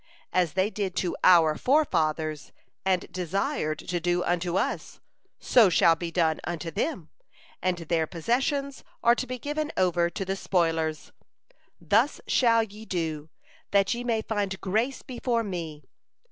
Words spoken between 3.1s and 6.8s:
desired to do unto us, so shall be done unto